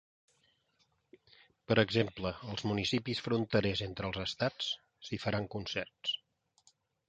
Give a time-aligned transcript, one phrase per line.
[1.71, 4.73] Per exemple, als municipis fronterers entre els estats,
[5.07, 6.19] s’hi faran concerts.